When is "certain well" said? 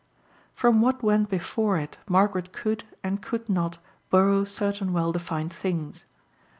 4.45-5.11